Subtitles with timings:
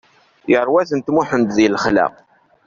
[0.51, 2.05] Yerwa-tent Muḥend di lexla.